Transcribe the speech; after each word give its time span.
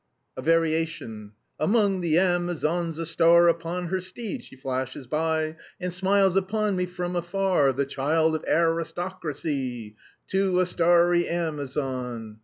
A 0.35 0.41
variation: 0.41 1.33
'Among 1.59 2.01
the 2.01 2.17
Amazons 2.17 2.97
a 2.97 3.05
star, 3.05 3.47
Upon 3.47 3.89
her 3.89 3.99
steed 4.01 4.43
she 4.43 4.55
flashes 4.55 5.05
by, 5.05 5.57
And 5.79 5.93
smiles 5.93 6.35
upon 6.35 6.75
me 6.75 6.87
from 6.87 7.15
afar, 7.15 7.71
The 7.71 7.85
child 7.85 8.33
of 8.33 8.43
aris 8.47 8.91
to 8.93 9.15
cra 9.21 9.33
cy! 9.35 9.93
To 10.29 10.59
a 10.59 10.65
Starry 10.65 11.27
Amazon.' 11.27 12.39